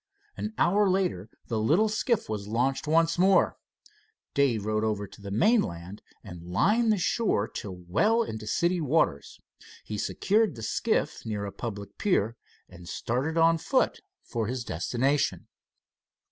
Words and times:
An 0.35 0.55
hour 0.57 0.89
later 0.89 1.29
the 1.45 1.59
little 1.59 1.87
skiff 1.87 2.27
was 2.27 2.47
launched 2.47 2.87
once 2.87 3.19
more. 3.19 3.59
Dave 4.33 4.65
rowed 4.65 4.83
over 4.83 5.05
to 5.05 5.21
the 5.21 5.29
mainland 5.29 6.01
and 6.23 6.41
lined 6.41 6.91
the 6.91 6.97
shore 6.97 7.47
till 7.47 7.75
well 7.87 8.23
into 8.23 8.47
city 8.47 8.81
waters. 8.81 9.39
He 9.83 9.99
secured 9.99 10.55
the 10.55 10.63
skiff 10.63 11.23
near 11.23 11.45
a 11.45 11.51
public 11.51 11.99
pier, 11.99 12.35
and 12.67 12.89
started 12.89 13.37
on 13.37 13.59
foot 13.59 13.99
for 14.23 14.47
his 14.47 14.63
destination. 14.63 15.45